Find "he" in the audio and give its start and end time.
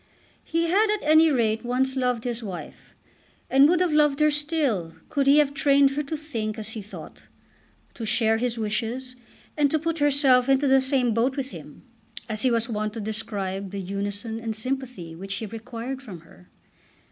0.43-0.63, 5.27-5.37, 6.71-6.81, 12.41-12.49, 15.35-15.45